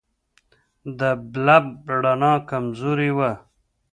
د 0.99 1.01
بلب 1.31 1.65
رڼا 2.03 2.33
کمزورې 2.49 3.09
وه. 3.17 3.31